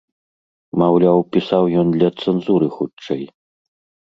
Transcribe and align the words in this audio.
Маўляў, 0.83 1.17
пісаў 1.37 1.63
ён 1.83 1.87
для 1.97 2.09
цэнзуры 2.23 2.67
хутчэй. 2.79 3.23